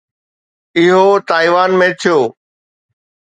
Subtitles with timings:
[0.79, 2.17] اهو تائيوان ۾ ٿيو.